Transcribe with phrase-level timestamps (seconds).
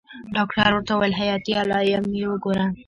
[0.35, 2.65] ډاکتر ورته وويل حياتي علايم يې وګوره.